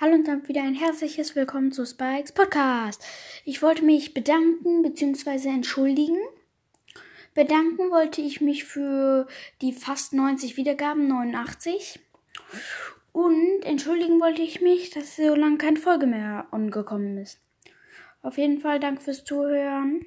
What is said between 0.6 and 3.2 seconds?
ein herzliches Willkommen zu Spikes Podcast.